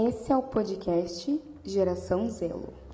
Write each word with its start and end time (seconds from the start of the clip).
Esse 0.00 0.30
é 0.30 0.36
o 0.36 0.42
podcast 0.44 1.42
Geração 1.64 2.30
Zelo. 2.30 2.87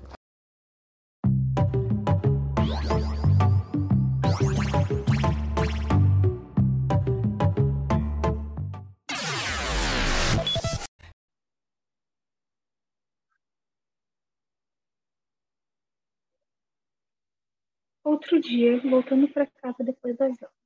Dia, 18.45 18.79
voltando 18.81 19.27
para 19.27 19.47
casa 19.47 19.83
depois 19.83 20.15
das 20.17 20.41
aulas. 20.41 20.57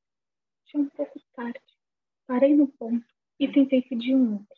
Tinha 0.65 0.83
um 0.83 0.89
pouco 0.89 1.19
tarde. 1.33 1.59
Parei 2.27 2.55
no 2.55 2.67
ponto 2.67 3.05
e 3.39 3.47
tentei 3.47 3.81
pedir 3.81 4.15
um 4.15 4.35
Uber. 4.35 4.57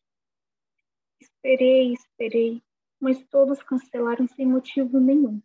Esperei, 1.20 1.94
esperei, 1.94 2.62
mas 2.99 3.23
todos 3.27 3.62
cancelaram 3.63 4.27
sem 4.27 4.46
motivo 4.46 4.99
nenhum. 4.99 5.41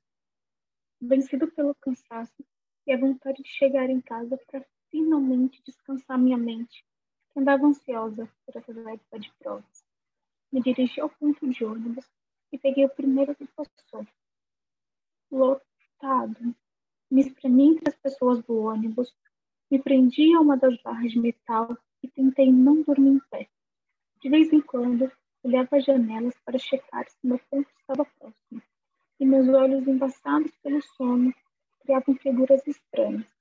Vencido 1.01 1.51
pelo 1.52 1.74
cansaço 1.74 2.45
e 2.87 2.92
a 2.92 2.98
vontade 2.98 3.42
de 3.42 3.48
chegar 3.48 3.90
em 3.90 4.01
casa 4.01 4.38
para 4.46 4.65
finalmente 4.90 5.62
descansar 5.65 6.18
minha 6.18 6.38
mente, 6.38 6.84
que 7.32 7.40
andava 7.40 7.66
ansiosa 7.66 8.29
por 8.45 8.56
essa 8.56 8.73
época 8.73 9.18
de 9.18 9.32
provas. 9.38 9.84
Me 10.51 10.62
dirigi 10.62 11.01
ao 11.01 11.10
ponto 11.10 11.48
de 11.48 11.65
ônibus 11.65 12.10
e 12.51 12.59
peguei 12.59 12.87
o 12.87 12.90
primeiro 12.90 13.34
que 13.34 13.46
passou. 13.48 14.06
Lotado. 15.30 16.56
Me 17.10 17.23
espremi 17.23 17.69
entre 17.70 17.88
as 17.88 17.96
pessoas 17.96 18.42
do 18.45 18.56
ônibus, 18.59 19.15
me 19.70 19.80
prendi 19.80 20.34
a 20.34 20.41
uma 20.41 20.56
das 20.56 20.80
barras 20.83 21.12
de 21.12 21.19
metal 21.19 21.77
e 22.02 22.09
tentei 22.09 22.52
não 22.52 22.82
dormir 22.82 23.10
em 23.10 23.21
pé. 23.30 23.49
De 24.23 24.29
vez 24.29 24.52
em 24.52 24.60
quando, 24.60 25.10
Olhava 25.46 25.77
as 25.77 25.84
janelas 25.84 26.34
para 26.45 26.59
checar 26.59 27.09
se 27.09 27.24
meu 27.24 27.38
ponto 27.49 27.71
estava 27.79 28.04
próximo, 28.04 28.60
e 29.21 29.24
meus 29.24 29.46
olhos 29.46 29.87
embaçados 29.87 30.51
pelo 30.60 30.82
sono 30.82 31.32
criavam 31.82 32.16
figuras 32.16 32.66
estranhas. 32.66 33.32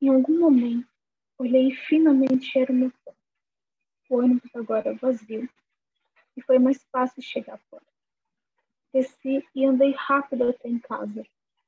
Em 0.00 0.08
algum 0.08 0.38
momento, 0.38 0.86
olhei 1.36 1.66
e 1.66 1.74
finalmente 1.74 2.56
era 2.56 2.70
o 2.70 2.76
meu 2.76 2.92
ponto. 3.04 3.18
O 4.08 4.18
ônibus 4.18 4.54
agora 4.54 4.94
vazio, 4.94 5.50
e 6.36 6.42
foi 6.42 6.60
mais 6.60 6.80
fácil 6.92 7.20
chegar 7.20 7.58
fora. 7.68 7.82
Desci 8.92 9.44
e 9.52 9.64
andei 9.64 9.96
rápido 9.98 10.48
até 10.48 10.68
em 10.68 10.78
casa, 10.78 11.26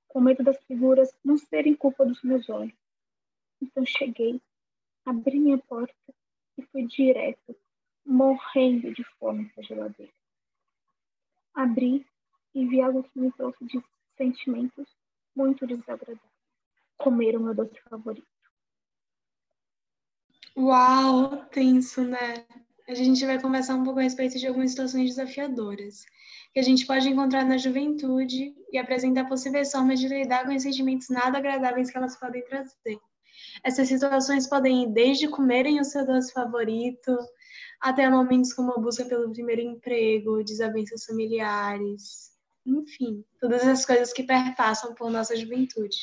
com 0.08 0.20
medo 0.20 0.42
das 0.42 0.58
figuras 0.64 1.14
não 1.22 1.36
serem 1.36 1.74
culpa 1.74 2.04
dos 2.04 2.22
meus 2.22 2.48
olhos. 2.48 2.76
Então 3.60 3.84
cheguei, 3.84 4.40
abri 5.04 5.38
minha 5.38 5.58
porta 5.58 5.94
e 6.56 6.62
fui 6.62 6.86
direto 6.86 7.54
morrendo 8.04 8.92
de 8.92 9.04
fome 9.18 9.50
para 9.50 9.62
geladeira. 9.62 10.12
Abri 11.54 12.06
e 12.54 12.66
vi 12.66 12.80
algo 12.80 13.02
que 13.04 13.18
me 13.18 13.30
trouxe 13.32 13.64
de 13.66 13.82
sentimentos 14.16 14.88
muito 15.36 15.66
desagradáveis. 15.66 16.18
Comer 16.96 17.36
o 17.36 17.40
meu 17.40 17.54
doce 17.54 17.78
favorito. 17.88 18.26
Uau, 20.56 21.44
tenso, 21.46 22.02
né? 22.02 22.46
A 22.88 22.94
gente 22.94 23.24
vai 23.24 23.40
conversar 23.40 23.76
um 23.76 23.84
pouco 23.84 24.00
a 24.00 24.02
respeito 24.02 24.38
de 24.38 24.46
algumas 24.46 24.70
situações 24.70 25.10
desafiadoras 25.10 26.04
que 26.58 26.60
a 26.60 26.64
gente 26.64 26.86
pode 26.86 27.08
encontrar 27.08 27.44
na 27.44 27.56
juventude 27.56 28.52
e 28.72 28.78
apresentar 28.78 29.28
possíveis 29.28 29.70
formas 29.70 30.00
de 30.00 30.08
lidar 30.08 30.44
com 30.44 30.52
os 30.52 30.64
sentimentos 30.64 31.08
nada 31.08 31.38
agradáveis 31.38 31.88
que 31.88 31.96
elas 31.96 32.18
podem 32.18 32.44
trazer. 32.46 32.98
Essas 33.62 33.86
situações 33.86 34.48
podem 34.48 34.82
ir 34.82 34.88
desde 34.88 35.28
comerem 35.28 35.78
o 35.78 35.84
seu 35.84 36.04
doce 36.04 36.32
favorito, 36.32 37.16
até 37.80 38.10
momentos 38.10 38.52
como 38.52 38.72
a 38.72 38.80
busca 38.80 39.04
pelo 39.04 39.30
primeiro 39.30 39.62
emprego, 39.62 40.42
desavenças 40.42 41.04
familiares, 41.04 42.32
enfim, 42.66 43.24
todas 43.40 43.64
as 43.64 43.86
coisas 43.86 44.12
que 44.12 44.24
perpassam 44.24 44.96
por 44.96 45.12
nossa 45.12 45.36
juventude. 45.36 45.98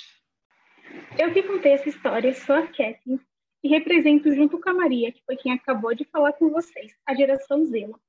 Eu 1.20 1.34
que 1.34 1.44
contei 1.44 1.74
essa 1.74 1.90
história 1.90 2.34
sou 2.34 2.56
a 2.56 2.68
Kathleen 2.68 3.20
e 3.62 3.68
represento 3.68 4.34
junto 4.34 4.58
com 4.62 4.70
a 4.70 4.74
Maria, 4.74 5.12
que 5.12 5.22
foi 5.26 5.36
quem 5.36 5.52
acabou 5.52 5.94
de 5.94 6.06
falar 6.06 6.32
com 6.32 6.50
vocês, 6.50 6.94
a 7.06 7.14
geração 7.14 7.66
Zela. 7.66 8.00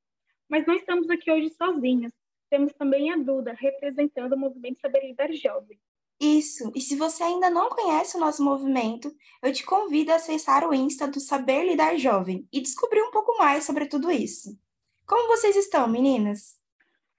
Mas 0.49 0.65
não 0.65 0.77
estamos 0.77 1.11
aqui 1.11 1.29
hoje 1.29 1.51
sozinhas. 1.51 2.13
Temos 2.49 2.73
também 2.75 3.13
a 3.13 3.17
Duda, 3.17 3.53
representando 3.53 4.35
o 4.35 4.39
movimento 4.39 4.81
Saber 4.81 5.07
Lidar 5.07 5.33
Jovem. 5.33 5.79
Isso, 6.19 6.73
e 6.75 6.81
se 6.81 6.97
você 6.97 7.23
ainda 7.23 7.51
não 7.51 7.69
conhece 7.69 8.17
o 8.17 8.21
nosso 8.21 8.43
movimento, 8.43 9.15
eu 9.43 9.53
te 9.53 9.65
convido 9.65 10.13
a 10.13 10.17
acessar 10.17 10.67
o 10.67 10.73
Insta 10.73 11.07
do 11.07 11.21
Saber 11.21 11.65
Lidar 11.65 11.99
Jovem 11.99 12.49
e 12.51 12.61
descobrir 12.61 13.03
um 13.03 13.11
pouco 13.11 13.37
mais 13.37 13.65
sobre 13.65 13.87
tudo 13.87 14.11
isso. 14.11 14.59
Como 15.07 15.29
vocês 15.29 15.55
estão, 15.57 15.87
meninas? 15.87 16.59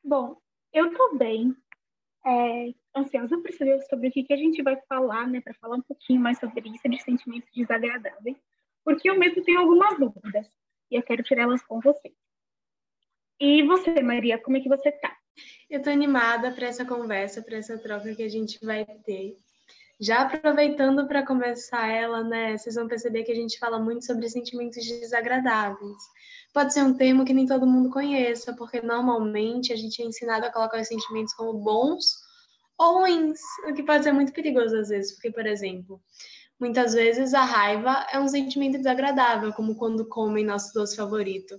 Bom, 0.04 0.36
eu 0.74 0.92
tô 0.94 1.16
bem. 1.16 1.56
É, 2.26 2.74
ansiosa 2.96 3.38
para 3.38 3.54
saber 3.54 3.82
sobre 3.84 4.10
o 4.10 4.12
que, 4.12 4.24
que 4.24 4.34
a 4.34 4.38
gente 4.38 4.62
vai 4.64 4.76
falar, 4.90 5.28
né? 5.28 5.42
Para 5.42 5.54
falar 5.54 5.78
um 5.78 5.82
pouquinho 5.82 6.20
mais 6.20 6.40
sobre 6.40 6.68
isso, 6.68 6.90
de 6.90 7.02
sentimentos 7.02 7.50
desagradáveis. 7.56 8.38
Porque 8.84 9.10
eu 9.10 9.18
mesmo 9.18 9.44
tenho 9.44 9.60
algumas 9.60 9.98
dúvidas 10.00 10.50
e 10.90 10.96
eu 10.96 11.04
quero 11.04 11.22
tirar 11.24 11.44
elas 11.44 11.62
com 11.62 11.80
você. 11.80 12.14
E 13.40 13.62
você, 13.64 14.02
Maria, 14.02 14.42
como 14.42 14.58
é 14.58 14.60
que 14.60 14.70
você 14.70 14.92
tá? 14.92 15.16
Eu 15.70 15.78
estou 15.78 15.94
animada 15.94 16.52
para 16.52 16.68
essa 16.68 16.84
conversa, 16.84 17.42
para 17.42 17.58
essa 17.58 17.78
troca 17.78 18.16
que 18.16 18.24
a 18.24 18.30
gente 18.30 18.58
vai 18.66 18.84
ter. 19.06 19.38
Já 20.00 20.22
aproveitando 20.22 21.08
para 21.08 21.26
começar 21.26 21.88
ela, 21.88 22.24
né? 22.24 22.58
Vocês 22.58 22.76
vão 22.76 22.88
perceber 22.88 23.24
que 23.24 23.32
a 23.32 23.36
gente 23.36 23.60
fala 23.60 23.80
muito 23.80 24.06
sobre 24.06 24.30
sentimentos 24.30 24.84
desagradáveis. 24.86 25.98
Pode 26.54 26.74
ser 26.74 26.84
um 26.84 26.96
termo 26.96 27.26
que 27.26 27.34
nem 27.34 27.46
todo 27.46 27.68
mundo 27.68 27.92
conheça, 27.92 28.56
porque 28.56 28.82
normalmente 28.82 29.72
a 29.72 29.76
gente 29.76 30.02
é 30.02 30.06
ensinado 30.06 30.46
a 30.46 30.52
colocar 30.52 30.82
os 30.82 30.88
sentimentos 30.88 31.34
como 31.34 31.54
bons 31.54 32.06
ou 32.78 33.00
ruins, 33.00 33.40
o 33.68 33.74
que 33.74 33.84
pode 33.84 34.04
ser 34.04 34.12
muito 34.12 34.34
perigoso 34.34 34.76
às 34.78 34.90
vezes, 34.90 35.14
porque, 35.14 35.32
por 35.32 35.46
exemplo, 35.48 36.00
muitas 36.60 36.94
vezes 36.94 37.34
a 37.34 37.44
raiva 37.44 38.06
é 38.12 38.20
um 38.20 38.28
sentimento 38.28 38.78
desagradável, 38.78 39.54
como 39.54 39.76
quando 39.76 40.08
comem 40.08 40.46
nosso 40.46 40.74
doce 40.74 40.96
favorito. 40.96 41.56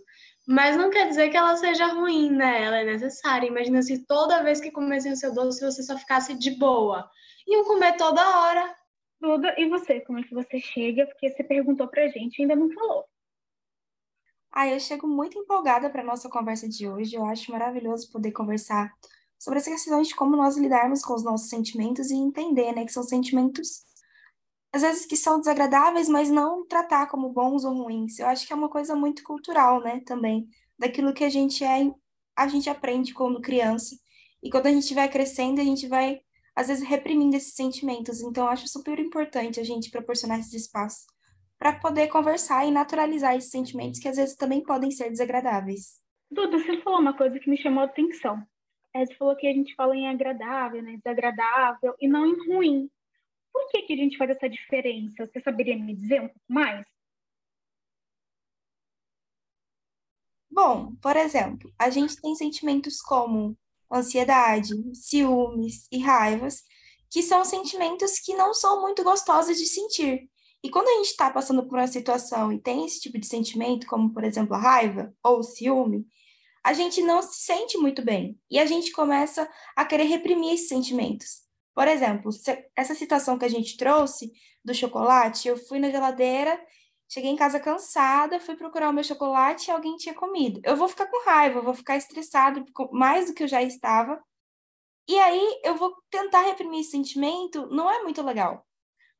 Mas 0.46 0.76
não 0.76 0.90
quer 0.90 1.08
dizer 1.08 1.28
que 1.28 1.36
ela 1.36 1.56
seja 1.56 1.86
ruim, 1.88 2.30
né? 2.30 2.62
Ela 2.64 2.78
é 2.80 2.84
necessária. 2.84 3.46
Imagina 3.46 3.82
se 3.82 4.06
toda 4.06 4.42
vez 4.42 4.60
que 4.60 4.70
comessem 4.70 5.12
o 5.12 5.16
seu 5.16 5.32
doce 5.32 5.64
você 5.64 5.82
só 5.82 5.96
ficasse 5.98 6.34
de 6.34 6.52
boa. 6.52 7.08
Iam 7.46 7.64
comer 7.64 7.96
toda 7.96 8.40
hora. 8.40 8.74
Duda, 9.20 9.54
e 9.58 9.68
você? 9.68 10.00
Como 10.00 10.18
é 10.18 10.22
que 10.22 10.34
você 10.34 10.58
chega? 10.58 11.06
Porque 11.06 11.28
você 11.30 11.44
perguntou 11.44 11.86
pra 11.88 12.08
gente 12.08 12.38
e 12.38 12.42
ainda 12.42 12.56
não 12.56 12.70
falou. 12.70 13.04
Ah, 14.50 14.66
eu 14.66 14.80
chego 14.80 15.06
muito 15.06 15.38
empolgada 15.38 15.90
para 15.90 16.02
nossa 16.02 16.28
conversa 16.28 16.68
de 16.68 16.88
hoje. 16.88 17.14
Eu 17.14 17.26
acho 17.26 17.50
maravilhoso 17.52 18.10
poder 18.10 18.32
conversar 18.32 18.90
sobre 19.38 19.58
essa 19.58 19.70
questão 19.70 20.00
de 20.02 20.14
como 20.14 20.36
nós 20.36 20.56
lidarmos 20.56 21.02
com 21.02 21.14
os 21.14 21.22
nossos 21.22 21.48
sentimentos 21.48 22.10
e 22.10 22.16
entender, 22.16 22.72
né, 22.72 22.84
que 22.84 22.92
são 22.92 23.02
sentimentos 23.02 23.84
às 24.72 24.82
vezes 24.82 25.06
que 25.06 25.16
são 25.16 25.38
desagradáveis, 25.38 26.08
mas 26.08 26.30
não 26.30 26.66
tratar 26.66 27.06
como 27.06 27.32
bons 27.32 27.64
ou 27.64 27.74
ruins. 27.74 28.18
Eu 28.18 28.26
acho 28.26 28.46
que 28.46 28.52
é 28.52 28.56
uma 28.56 28.68
coisa 28.68 28.94
muito 28.94 29.22
cultural, 29.22 29.80
né, 29.80 30.00
também, 30.04 30.48
daquilo 30.78 31.12
que 31.12 31.24
a 31.24 31.30
gente 31.30 31.64
é, 31.64 31.90
a 32.36 32.48
gente 32.48 32.68
aprende 32.68 33.14
quando 33.14 33.40
criança. 33.40 33.96
E 34.42 34.50
quando 34.50 34.66
a 34.66 34.70
gente 34.70 34.94
vai 34.94 35.08
crescendo, 35.08 35.60
a 35.60 35.64
gente 35.64 35.88
vai 35.88 36.20
às 36.54 36.68
vezes 36.68 36.86
reprimindo 36.86 37.36
esses 37.36 37.54
sentimentos. 37.54 38.20
Então, 38.20 38.44
eu 38.44 38.50
acho 38.50 38.68
super 38.68 38.98
importante 38.98 39.60
a 39.60 39.64
gente 39.64 39.90
proporcionar 39.90 40.40
esses 40.40 40.54
espaços 40.54 41.06
para 41.58 41.72
poder 41.72 42.08
conversar 42.08 42.66
e 42.66 42.70
naturalizar 42.70 43.36
esses 43.36 43.50
sentimentos 43.50 43.98
que 43.98 44.08
às 44.08 44.16
vezes 44.16 44.36
também 44.36 44.62
podem 44.62 44.90
ser 44.90 45.10
desagradáveis. 45.10 46.00
Duda, 46.30 46.58
você 46.58 46.80
falou 46.82 47.00
uma 47.00 47.16
coisa 47.16 47.38
que 47.38 47.48
me 47.48 47.56
chamou 47.56 47.82
a 47.82 47.86
atenção. 47.86 48.42
É, 48.94 49.04
você 49.04 49.14
falou 49.14 49.36
que 49.36 49.46
a 49.46 49.52
gente 49.52 49.74
fala 49.74 49.96
em 49.96 50.08
agradável, 50.08 50.82
né, 50.82 50.96
desagradável, 50.96 51.94
e 52.00 52.08
não 52.08 52.26
em 52.26 52.48
ruim. 52.48 52.90
Por 53.52 53.68
que, 53.70 53.82
que 53.82 53.92
a 53.92 53.96
gente 53.96 54.16
faz 54.16 54.30
essa 54.30 54.48
diferença? 54.48 55.26
Você 55.26 55.40
saberia 55.40 55.76
me 55.76 55.94
dizer 55.94 56.20
um 56.22 56.28
pouco 56.28 56.40
mais? 56.48 56.86
Bom, 60.50 60.94
por 60.96 61.16
exemplo, 61.16 61.72
a 61.78 61.88
gente 61.90 62.20
tem 62.20 62.34
sentimentos 62.34 63.00
como 63.00 63.56
ansiedade, 63.92 64.74
ciúmes 64.94 65.86
e 65.90 65.98
raivas, 65.98 66.64
que 67.10 67.22
são 67.22 67.44
sentimentos 67.44 68.18
que 68.18 68.34
não 68.34 68.52
são 68.52 68.80
muito 68.80 69.02
gostosos 69.02 69.56
de 69.56 69.66
sentir. 69.66 70.28
E 70.62 70.70
quando 70.70 70.88
a 70.88 70.96
gente 70.96 71.10
está 71.10 71.30
passando 71.30 71.66
por 71.66 71.78
uma 71.78 71.86
situação 71.86 72.52
e 72.52 72.60
tem 72.60 72.84
esse 72.84 73.00
tipo 73.00 73.18
de 73.18 73.26
sentimento, 73.26 73.86
como 73.86 74.12
por 74.12 74.24
exemplo 74.24 74.54
a 74.54 74.58
raiva 74.58 75.14
ou 75.22 75.38
o 75.38 75.42
ciúme, 75.42 76.06
a 76.64 76.72
gente 76.72 77.00
não 77.00 77.22
se 77.22 77.40
sente 77.44 77.78
muito 77.78 78.02
bem 78.02 78.38
e 78.50 78.58
a 78.58 78.66
gente 78.66 78.90
começa 78.92 79.48
a 79.76 79.84
querer 79.84 80.04
reprimir 80.04 80.54
esses 80.54 80.68
sentimentos. 80.68 81.47
Por 81.78 81.86
exemplo, 81.86 82.32
essa 82.74 82.92
situação 82.92 83.38
que 83.38 83.44
a 83.44 83.48
gente 83.48 83.76
trouxe 83.76 84.32
do 84.64 84.74
chocolate, 84.74 85.46
eu 85.46 85.56
fui 85.56 85.78
na 85.78 85.88
geladeira, 85.88 86.60
cheguei 87.08 87.30
em 87.30 87.36
casa 87.36 87.60
cansada, 87.60 88.40
fui 88.40 88.56
procurar 88.56 88.90
o 88.90 88.92
meu 88.92 89.04
chocolate 89.04 89.68
e 89.68 89.70
alguém 89.70 89.96
tinha 89.96 90.12
comido. 90.12 90.60
Eu 90.64 90.76
vou 90.76 90.88
ficar 90.88 91.06
com 91.06 91.24
raiva, 91.24 91.60
eu 91.60 91.62
vou 91.62 91.74
ficar 91.74 91.96
estressado 91.96 92.64
mais 92.90 93.26
do 93.28 93.32
que 93.34 93.44
eu 93.44 93.46
já 93.46 93.62
estava. 93.62 94.20
E 95.08 95.16
aí 95.20 95.60
eu 95.64 95.76
vou 95.76 95.94
tentar 96.10 96.42
reprimir 96.42 96.80
esse 96.80 96.90
sentimento, 96.90 97.68
não 97.68 97.88
é 97.88 98.02
muito 98.02 98.22
legal. 98.22 98.66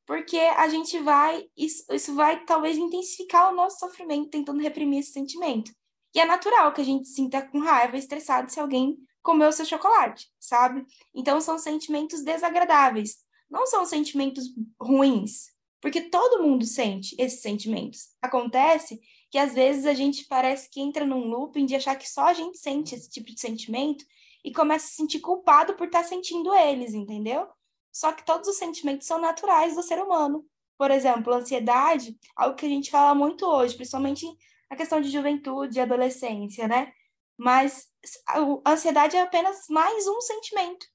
porque 0.06 0.38
a 0.38 0.68
gente 0.68 0.98
vai, 0.98 1.44
isso, 1.56 1.84
isso 1.92 2.14
vai 2.16 2.44
talvez 2.44 2.76
intensificar 2.76 3.52
o 3.52 3.56
nosso 3.56 3.78
sofrimento 3.78 4.30
tentando 4.30 4.60
reprimir 4.60 5.00
esse 5.00 5.12
sentimento. 5.12 5.70
E 6.14 6.20
é 6.20 6.24
natural 6.24 6.72
que 6.72 6.80
a 6.80 6.84
gente 6.84 7.08
sinta 7.08 7.40
com 7.40 7.60
raiva, 7.60 7.96
estressado 7.96 8.50
se 8.50 8.58
alguém 8.58 8.98
comeu 9.22 9.52
seu 9.52 9.64
chocolate, 9.64 10.28
sabe? 10.38 10.84
Então 11.14 11.40
são 11.40 11.58
sentimentos 11.58 12.22
desagradáveis, 12.22 13.18
não 13.50 13.66
são 13.66 13.84
sentimentos 13.84 14.44
ruins, 14.80 15.48
porque 15.80 16.02
todo 16.02 16.42
mundo 16.42 16.64
sente 16.64 17.14
esses 17.18 17.40
sentimentos. 17.40 18.08
Acontece 18.20 19.00
que 19.30 19.38
às 19.38 19.54
vezes 19.54 19.86
a 19.86 19.94
gente 19.94 20.26
parece 20.26 20.70
que 20.70 20.80
entra 20.80 21.04
num 21.04 21.28
looping 21.28 21.66
de 21.66 21.76
achar 21.76 21.96
que 21.96 22.08
só 22.08 22.26
a 22.26 22.32
gente 22.32 22.58
sente 22.58 22.94
esse 22.94 23.10
tipo 23.10 23.32
de 23.32 23.40
sentimento 23.40 24.04
e 24.44 24.52
começa 24.52 24.86
a 24.86 24.88
se 24.88 24.96
sentir 24.96 25.20
culpado 25.20 25.74
por 25.74 25.86
estar 25.86 26.04
sentindo 26.04 26.54
eles, 26.54 26.94
entendeu? 26.94 27.46
Só 27.92 28.12
que 28.12 28.24
todos 28.24 28.48
os 28.48 28.56
sentimentos 28.56 29.06
são 29.06 29.20
naturais 29.20 29.74
do 29.74 29.82
ser 29.82 30.00
humano. 30.00 30.44
Por 30.76 30.90
exemplo, 30.90 31.34
ansiedade, 31.34 32.16
algo 32.36 32.54
que 32.54 32.64
a 32.64 32.68
gente 32.68 32.90
fala 32.90 33.14
muito 33.14 33.44
hoje, 33.44 33.74
principalmente 33.74 34.26
na 34.70 34.76
questão 34.76 35.00
de 35.00 35.10
juventude 35.10 35.78
e 35.78 35.80
adolescência, 35.80 36.68
né? 36.68 36.92
Mas 37.38 37.86
a 38.26 38.72
ansiedade 38.72 39.16
é 39.16 39.20
apenas 39.20 39.66
mais 39.68 40.06
um 40.08 40.20
sentimento. 40.20 40.86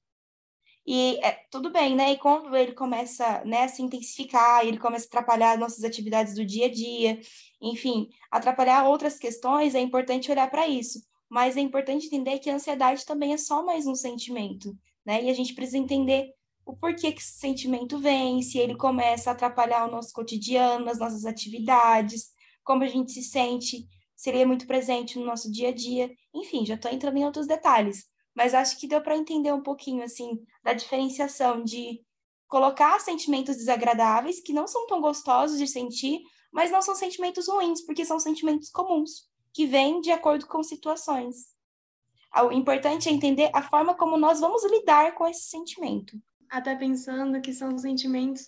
E 0.86 1.18
é, 1.22 1.32
tudo 1.50 1.70
bem, 1.70 1.96
né? 1.96 2.12
E 2.12 2.18
quando 2.18 2.54
ele 2.54 2.72
começa 2.72 3.42
né, 3.44 3.62
a 3.62 3.68
se 3.68 3.82
intensificar, 3.82 4.66
ele 4.66 4.78
começa 4.78 5.06
a 5.06 5.08
atrapalhar 5.08 5.56
nossas 5.56 5.82
atividades 5.82 6.34
do 6.34 6.44
dia 6.44 6.66
a 6.66 6.70
dia, 6.70 7.18
enfim, 7.60 8.10
atrapalhar 8.30 8.86
outras 8.86 9.18
questões, 9.18 9.74
é 9.74 9.80
importante 9.80 10.30
olhar 10.30 10.50
para 10.50 10.68
isso. 10.68 11.00
Mas 11.28 11.56
é 11.56 11.60
importante 11.60 12.06
entender 12.06 12.38
que 12.38 12.50
a 12.50 12.54
ansiedade 12.56 13.06
também 13.06 13.32
é 13.32 13.38
só 13.38 13.64
mais 13.64 13.86
um 13.86 13.94
sentimento, 13.94 14.76
né? 15.06 15.24
E 15.24 15.30
a 15.30 15.32
gente 15.32 15.54
precisa 15.54 15.78
entender 15.78 16.30
o 16.66 16.76
porquê 16.76 17.12
que 17.12 17.20
esse 17.20 17.38
sentimento 17.38 17.98
vem, 17.98 18.42
se 18.42 18.58
ele 18.58 18.76
começa 18.76 19.30
a 19.30 19.32
atrapalhar 19.32 19.86
o 19.86 19.90
nosso 19.90 20.12
cotidiano, 20.12 20.90
as 20.90 20.98
nossas 20.98 21.24
atividades, 21.24 22.30
como 22.62 22.82
a 22.82 22.88
gente 22.88 23.12
se 23.12 23.22
sente, 23.22 23.86
seria 24.16 24.46
muito 24.46 24.66
presente 24.66 25.18
no 25.18 25.24
nosso 25.24 25.50
dia 25.50 25.68
a 25.68 25.74
dia. 25.74 26.10
Enfim, 26.32 26.64
já 26.64 26.74
estou 26.74 26.90
entrando 26.90 27.16
em 27.16 27.24
outros 27.24 27.46
detalhes, 27.46 28.06
mas 28.34 28.54
acho 28.54 28.78
que 28.78 28.88
deu 28.88 29.00
para 29.02 29.16
entender 29.16 29.52
um 29.52 29.62
pouquinho 29.62 30.02
assim 30.02 30.42
da 30.62 30.72
diferenciação 30.72 31.62
de 31.62 32.02
colocar 32.46 33.00
sentimentos 33.00 33.56
desagradáveis 33.56 34.40
que 34.40 34.52
não 34.52 34.66
são 34.66 34.86
tão 34.86 35.00
gostosos 35.00 35.58
de 35.58 35.66
sentir, 35.66 36.20
mas 36.52 36.70
não 36.70 36.82
são 36.82 36.94
sentimentos 36.94 37.48
ruins, 37.48 37.80
porque 37.84 38.04
são 38.04 38.20
sentimentos 38.20 38.70
comuns, 38.70 39.28
que 39.52 39.66
vêm 39.66 40.00
de 40.00 40.10
acordo 40.10 40.46
com 40.46 40.62
situações. 40.62 41.52
O 42.36 42.52
importante 42.52 43.08
é 43.08 43.12
entender 43.12 43.50
a 43.52 43.62
forma 43.62 43.94
como 43.94 44.16
nós 44.16 44.40
vamos 44.40 44.64
lidar 44.64 45.14
com 45.14 45.26
esse 45.26 45.44
sentimento 45.44 46.16
até 46.54 46.74
pensando 46.76 47.40
que 47.40 47.52
são 47.52 47.76
sentimentos 47.76 48.46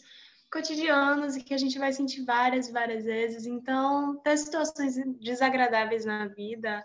cotidianos 0.50 1.36
e 1.36 1.42
que 1.42 1.54
a 1.54 1.58
gente 1.58 1.78
vai 1.78 1.92
sentir 1.92 2.24
várias, 2.24 2.70
várias 2.70 3.04
vezes. 3.04 3.46
Então, 3.46 4.16
ter 4.22 4.36
situações 4.36 4.96
desagradáveis 5.20 6.04
na 6.04 6.28
vida 6.28 6.84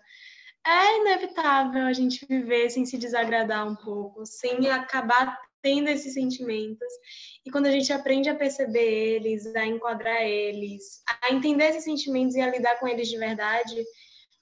é 0.66 0.98
inevitável 1.00 1.86
a 1.86 1.94
gente 1.94 2.26
viver 2.26 2.70
sem 2.70 2.86
se 2.86 2.98
desagradar 2.98 3.68
um 3.68 3.76
pouco, 3.76 4.26
sem 4.26 4.70
acabar 4.70 5.40
tendo 5.62 5.90
esses 5.90 6.14
sentimentos. 6.14 6.88
E 7.46 7.52
quando 7.52 7.68
a 7.68 7.72
gente 7.72 7.92
aprende 7.94 8.30
a 8.30 8.36
perceber 8.36 9.16
eles, 9.16 9.46
a 9.56 9.66
enquadrar 9.66 10.22
eles, 10.24 11.04
a 11.24 11.34
entender 11.34 11.66
esses 11.66 11.84
sentimentos 11.84 12.36
e 12.36 12.42
a 12.42 12.50
lidar 12.50 12.80
com 12.80 12.88
eles 12.88 13.08
de 13.08 13.18
verdade, 13.18 13.84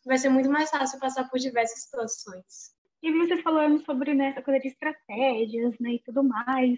vai 0.05 0.17
ser 0.17 0.29
muito 0.29 0.49
mais 0.49 0.69
fácil 0.69 0.99
passar 0.99 1.29
por 1.29 1.39
diversas 1.39 1.83
situações. 1.83 2.73
E 3.01 3.11
vocês 3.11 3.41
falando 3.41 3.83
sobre 3.85 4.13
né, 4.13 4.29
essa 4.29 4.41
coisa 4.41 4.59
de 4.59 4.67
estratégias 4.67 5.75
né, 5.79 5.91
e 5.91 5.99
tudo 5.99 6.23
mais. 6.23 6.77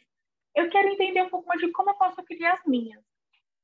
Eu 0.55 0.69
quero 0.69 0.89
entender 0.89 1.21
um 1.23 1.29
pouco 1.29 1.47
mais 1.47 1.59
de 1.59 1.71
como 1.71 1.89
eu 1.91 1.95
posso 1.95 2.23
criar 2.23 2.53
as 2.53 2.65
minhas. 2.65 3.03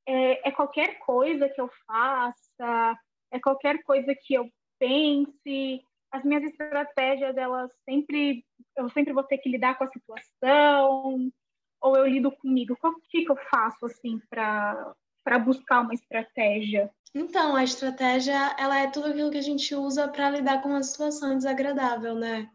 É, 0.07 0.49
é 0.49 0.51
qualquer 0.51 0.99
coisa 0.99 1.49
que 1.49 1.59
eu 1.59 1.69
faça, 1.85 2.97
é 3.31 3.39
qualquer 3.39 3.83
coisa 3.83 4.15
que 4.15 4.33
eu 4.33 4.49
pense. 4.79 5.81
As 6.11 6.23
minhas 6.23 6.43
estratégias, 6.43 7.35
elas 7.35 7.69
sempre, 7.83 8.45
eu 8.77 8.89
sempre 8.89 9.13
vou 9.13 9.23
ter 9.23 9.37
que 9.39 9.49
lidar 9.49 9.77
com 9.77 9.83
a 9.83 9.91
situação, 9.91 11.29
ou 11.81 11.97
eu 11.97 12.07
lido 12.07 12.31
comigo. 12.31 12.77
O 12.81 13.01
que, 13.09 13.25
que 13.25 13.31
eu 13.31 13.37
faço 13.49 13.85
assim 13.85 14.19
para 14.29 14.95
para 15.27 15.39
buscar 15.39 15.81
uma 15.81 15.93
estratégia? 15.93 16.89
Então, 17.13 17.53
a 17.53 17.61
estratégia, 17.61 18.55
ela 18.57 18.79
é 18.79 18.89
tudo 18.89 19.07
aquilo 19.07 19.29
que 19.29 19.37
a 19.37 19.41
gente 19.41 19.75
usa 19.75 20.07
para 20.07 20.29
lidar 20.29 20.61
com 20.61 20.69
uma 20.69 20.81
situação 20.81 21.35
desagradável, 21.35 22.15
né? 22.15 22.49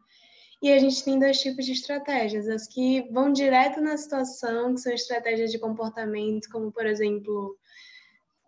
E 0.63 0.73
a 0.73 0.79
gente 0.79 1.03
tem 1.03 1.19
dois 1.19 1.41
tipos 1.41 1.67
de 1.67 1.73
estratégias, 1.73 2.49
as 2.49 2.69
que 2.69 3.03
vão 3.11 3.33
direto 3.33 3.81
na 3.81 3.97
situação, 3.97 4.75
que 4.75 4.81
são 4.81 4.93
estratégias 4.93 5.51
de 5.51 5.59
comportamento, 5.59 6.49
como 6.51 6.71
por 6.71 6.87
exemplo, 6.87 7.59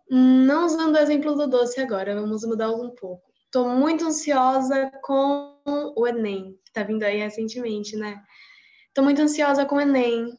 não 0.09 0.65
usando 0.65 0.95
o 0.95 0.99
exemplo 0.99 1.35
do 1.35 1.45
doce 1.45 1.81
agora, 1.81 2.15
vamos 2.15 2.45
mudar 2.45 2.71
um 2.71 2.91
pouco. 2.91 3.29
Estou 3.43 3.67
muito 3.67 4.05
ansiosa 4.05 4.89
com 5.03 5.59
o 5.65 6.07
Enem, 6.07 6.57
que 6.63 6.69
está 6.69 6.83
vindo 6.83 7.03
aí 7.03 7.17
recentemente, 7.17 7.97
né? 7.97 8.23
Estou 8.87 9.03
muito 9.03 9.21
ansiosa 9.21 9.65
com 9.65 9.75
o 9.75 9.81
Enem 9.81 10.37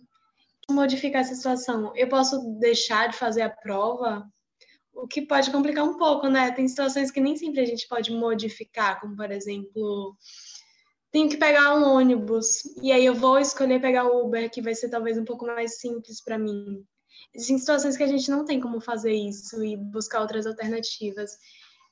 modificar 0.70 1.20
essa 1.20 1.34
situação? 1.34 1.93
Eu 1.94 2.08
posso 2.08 2.58
deixar 2.58 3.08
de 3.08 3.17
fazer 3.17 3.43
a 3.43 3.50
prova? 3.50 4.26
O 4.94 5.06
que 5.06 5.22
pode 5.22 5.50
complicar 5.50 5.84
um 5.84 5.99
pouco, 5.99 6.26
né? 6.29 6.50
Tem 6.52 6.67
situações 6.67 7.11
que 7.11 7.20
nem 7.20 7.37
sempre 7.37 7.61
a 7.61 7.67
gente 7.67 7.87
pode 7.87 8.11
modificar, 8.12 8.99
como 8.99 9.14
por 9.14 9.31
exemplo, 9.31 10.17
tenho 11.17 11.31
que 11.31 11.39
pegar 11.39 11.75
um 11.75 11.83
ônibus 11.83 12.63
e 12.83 12.93
aí 12.93 13.07
eu 13.07 13.15
vou 13.15 13.39
escolher 13.39 13.81
pegar 13.81 14.05
o 14.05 14.23
Uber, 14.23 14.51
que 14.51 14.61
vai 14.61 14.75
ser 14.75 14.91
talvez 14.91 15.17
um 15.17 15.25
pouco 15.25 15.47
mais 15.47 15.79
simples 15.81 16.23
para 16.23 16.37
mim. 16.37 16.85
Existem 17.35 17.57
situações 17.57 17.97
que 17.97 18.03
a 18.03 18.07
gente 18.07 18.31
não 18.31 18.45
tem 18.45 18.61
como 18.61 18.83
fazer 18.83 19.15
isso 19.15 19.65
e 19.65 19.79
buscar 19.79 20.21
outras 20.21 20.47
alternativas. 20.47 21.31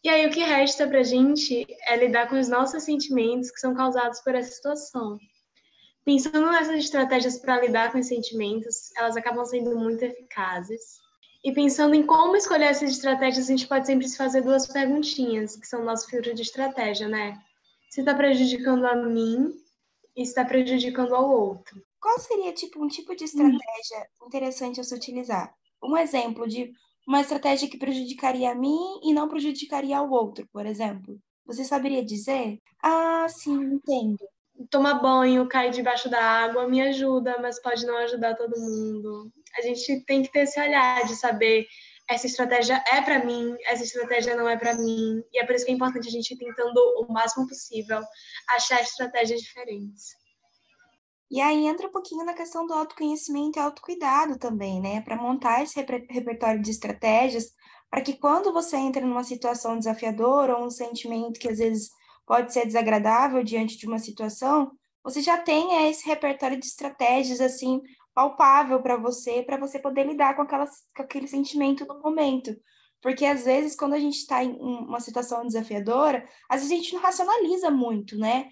E 0.05 0.11
aí 0.11 0.27
o 0.27 0.31
que 0.31 0.41
resta 0.41 0.87
para 0.87 0.99
a 0.99 1.03
gente 1.03 1.67
é 1.87 1.97
lidar 1.97 2.29
com 2.29 2.39
os 2.39 2.49
nossos 2.49 2.83
sentimentos 2.83 3.51
que 3.51 3.61
são 3.61 3.75
causados 3.75 4.21
por 4.21 4.35
essa 4.35 4.53
situação. 4.53 5.19
Pensando 6.05 6.53
nessas 6.53 6.77
estratégias 6.77 7.39
para 7.39 7.63
lidar 7.63 7.93
com 7.93 8.01
os 8.01 8.07
sentimentos, 8.07 8.95
elas 8.95 9.17
acabam 9.17 9.47
sendo 9.47 9.75
muito 9.75 10.03
eficazes. 10.03 10.99
E 11.43 11.51
pensando 11.51 11.95
em 11.95 12.05
como 12.05 12.37
escolher 12.37 12.67
essas 12.67 12.91
estratégias, 12.91 13.47
a 13.47 13.53
gente 13.53 13.67
pode 13.67 13.87
sempre 13.87 14.07
se 14.07 14.19
fazer 14.19 14.43
duas 14.43 14.67
perguntinhas, 14.67 15.57
que 15.57 15.67
são 15.67 15.81
o 15.81 15.85
nosso 15.87 16.11
filtro 16.11 16.35
de 16.35 16.43
estratégia, 16.43 17.09
né? 17.09 17.41
Se 17.95 18.01
está 18.01 18.13
prejudicando 18.13 18.85
a 18.87 18.97
mim 18.97 19.53
e 20.17 20.23
está 20.23 20.45
prejudicando 20.45 21.15
ao 21.15 21.31
outro. 21.31 21.81
Qual 22.01 22.19
seria 22.19 22.53
tipo 22.53 22.85
um 22.85 22.89
tipo 22.89 23.15
de 23.15 23.23
estratégia 23.23 24.09
interessante 24.27 24.81
a 24.81 24.83
se 24.83 24.93
utilizar? 24.93 25.55
Um 25.81 25.97
exemplo 25.97 26.45
de 26.49 26.73
uma 27.07 27.21
estratégia 27.21 27.71
que 27.71 27.79
prejudicaria 27.79 28.51
a 28.51 28.55
mim 28.57 28.99
e 29.05 29.15
não 29.15 29.29
prejudicaria 29.29 29.97
ao 29.97 30.11
outro, 30.11 30.45
por 30.53 30.67
exemplo. 30.67 31.21
Você 31.47 31.63
saberia 31.65 32.05
dizer? 32.05 32.59
Ah, 32.83 33.29
sim, 33.29 33.63
entendo 33.63 34.19
tomar 34.71 34.95
banho, 34.95 35.49
cair 35.49 35.71
debaixo 35.71 36.09
da 36.09 36.21
água 36.21 36.69
me 36.69 36.81
ajuda, 36.81 37.39
mas 37.41 37.61
pode 37.61 37.87
não 37.87 37.97
ajudar 37.99 38.35
todo 38.35 38.61
mundo. 38.61 39.31
A 39.57 39.63
gente 39.63 40.05
tem 40.05 40.23
que 40.23 40.33
ter 40.33 40.41
esse 40.41 40.61
olhar 40.61 41.05
de 41.07 41.15
saber 41.15 41.67
essa 42.09 42.27
estratégia 42.27 42.83
é 42.93 43.01
para 43.01 43.25
mim, 43.25 43.57
essa 43.67 43.83
estratégia 43.83 44.37
não 44.37 44.49
é 44.49 44.57
para 44.57 44.75
mim. 44.75 45.23
E 45.33 45.39
é 45.39 45.47
por 45.47 45.55
isso 45.55 45.65
que 45.65 45.73
é 45.73 45.75
importante 45.75 46.09
a 46.09 46.11
gente 46.11 46.35
ir 46.35 46.39
tentando 46.39 46.79
o 46.99 47.13
máximo 47.13 47.47
possível 47.49 48.01
achar 48.51 48.81
estratégias 48.83 49.41
diferentes. 49.41 50.15
E 51.31 51.41
aí 51.41 51.67
entra 51.67 51.89
um 51.89 51.91
pouquinho 51.91 52.25
na 52.25 52.35
questão 52.35 52.67
do 52.67 52.75
autoconhecimento 52.75 53.59
e 53.59 53.63
autocuidado 53.63 54.39
também, 54.39 54.81
né? 54.81 55.01
Para 55.01 55.17
montar 55.17 55.63
esse 55.63 55.75
repertório 56.11 56.61
de 56.61 56.71
estratégias, 56.71 57.53
para 57.91 58.03
que 58.03 58.15
quando 58.15 58.53
você 58.53 58.77
entra 58.77 59.05
numa 59.05 59.25
situação 59.25 59.79
desafiadora 59.79 60.57
ou 60.57 60.67
um 60.67 60.71
sentimento 60.71 61.41
que 61.41 61.49
às 61.49 61.59
vezes 61.59 61.91
pode 62.27 62.53
ser 62.53 62.67
desagradável 62.67 63.43
diante 63.43 63.77
de 63.79 63.87
uma 63.87 63.99
situação, 63.99 64.71
você 65.03 65.21
já 65.21 65.39
tenha 65.39 65.89
esse 65.89 66.07
repertório 66.07 66.59
de 66.59 66.67
estratégias 66.67 67.41
assim 67.41 67.81
palpável 68.15 68.81
para 68.81 68.97
você, 68.97 69.43
para 69.43 69.59
você 69.59 69.79
poder 69.79 70.07
lidar 70.07 70.37
com, 70.37 70.43
aquelas, 70.43 70.71
com 70.97 71.03
aquele 71.03 71.27
sentimento 71.27 71.85
no 71.85 72.01
momento. 72.01 72.55
Porque 73.03 73.27
às 73.27 73.45
vezes, 73.45 73.77
quando 73.77 73.95
a 73.95 73.99
gente 73.99 74.17
está 74.17 74.43
em 74.43 74.57
uma 74.59 75.01
situação 75.01 75.45
desafiadora, 75.45 76.27
às 76.49 76.61
vezes 76.61 76.73
a 76.73 76.77
gente 76.77 76.95
não 76.95 77.03
racionaliza 77.03 77.71
muito, 77.71 78.17
né? 78.17 78.49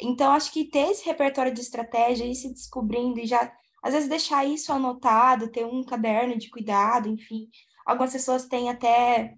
Então, 0.00 0.32
acho 0.32 0.50
que 0.52 0.64
ter 0.64 0.90
esse 0.90 1.04
repertório 1.04 1.52
de 1.52 1.60
estratégia 1.60 2.24
e 2.24 2.34
se 2.34 2.50
descobrindo 2.50 3.20
e 3.20 3.26
já, 3.26 3.52
às 3.82 3.92
vezes, 3.92 4.08
deixar 4.08 4.46
isso 4.46 4.72
anotado, 4.72 5.50
ter 5.50 5.66
um 5.66 5.84
caderno 5.84 6.38
de 6.38 6.48
cuidado, 6.48 7.08
enfim. 7.08 7.48
Algumas 7.84 8.12
pessoas 8.12 8.46
têm 8.46 8.70
até 8.70 9.34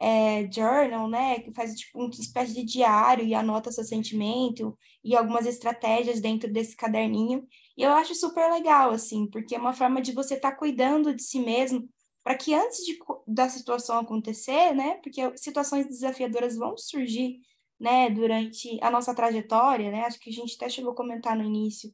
é, 0.00 0.50
journal, 0.50 1.08
né, 1.08 1.40
que 1.40 1.52
faz 1.52 1.74
tipo 1.74 1.98
uma 1.98 2.10
espécie 2.10 2.54
de 2.54 2.64
diário 2.64 3.24
e 3.24 3.34
anota 3.34 3.72
seu 3.72 3.84
sentimento 3.84 4.76
e 5.02 5.16
algumas 5.16 5.46
estratégias 5.46 6.20
dentro 6.20 6.52
desse 6.52 6.76
caderninho. 6.76 7.46
E 7.76 7.82
eu 7.82 7.92
acho 7.92 8.14
super 8.14 8.50
legal, 8.50 8.90
assim, 8.90 9.26
porque 9.28 9.54
é 9.54 9.58
uma 9.58 9.72
forma 9.72 10.00
de 10.00 10.12
você 10.12 10.34
estar 10.34 10.52
tá 10.52 10.56
cuidando 10.56 11.14
de 11.14 11.22
si 11.22 11.40
mesmo 11.40 11.88
para 12.22 12.36
que 12.36 12.54
antes 12.54 12.84
de, 12.84 12.98
da 13.26 13.48
situação 13.48 13.98
acontecer, 13.98 14.74
né, 14.74 14.98
porque 15.02 15.20
situações 15.36 15.86
desafiadoras 15.86 16.56
vão 16.56 16.76
surgir, 16.76 17.40
né, 17.78 18.10
durante 18.10 18.78
a 18.82 18.90
nossa 18.90 19.14
trajetória, 19.14 19.90
né, 19.90 20.02
acho 20.02 20.18
que 20.18 20.30
a 20.30 20.32
gente 20.32 20.56
até 20.56 20.68
chegou 20.68 20.92
a 20.92 20.96
comentar 20.96 21.36
no 21.36 21.44
início, 21.44 21.92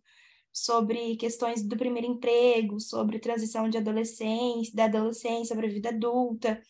sobre 0.52 1.16
questões 1.16 1.62
do 1.62 1.76
primeiro 1.76 2.06
emprego, 2.08 2.78
sobre 2.78 3.18
transição 3.18 3.68
de 3.68 3.78
adolescência, 3.78 4.74
da 4.74 4.84
adolescência 4.84 5.56
para 5.56 5.66
a 5.66 5.70
vida 5.70 5.88
adulta. 5.88 6.60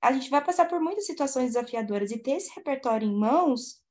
A 0.00 0.12
gente 0.12 0.30
vai 0.30 0.42
passar 0.42 0.66
por 0.66 0.80
muitas 0.80 1.06
situações 1.06 1.54
desafiadoras 1.54 2.10
e 2.10 2.18
ter 2.18 2.32
esse 2.32 2.54
repertório 2.54 3.06
em 3.06 3.14
mãos, 3.14 3.82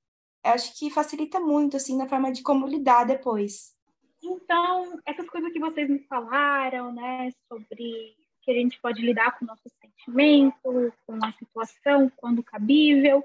acho 0.44 0.78
que 0.78 0.90
facilita 0.90 1.40
muito 1.40 1.78
assim 1.78 1.98
na 1.98 2.08
forma 2.08 2.32
de 2.32 2.42
como 2.42 2.68
lidar 2.68 3.06
depois. 3.06 3.78
Então, 4.22 5.00
essas 5.06 5.30
coisas 5.30 5.52
que 5.52 5.60
vocês 5.60 5.90
me 5.90 6.00
falaram, 6.08 6.92
né, 6.94 7.30
sobre 7.48 8.16
que 8.42 8.52
a 8.52 8.54
gente 8.54 8.80
pode 8.82 9.02
lidar 9.02 9.38
com 9.38 9.46
o 9.46 9.48
nosso 9.48 9.70
sentimento, 9.82 10.94
com 11.06 11.24
a 11.24 11.32
situação, 11.34 12.12
quando 12.18 12.44
cabível, 12.44 13.24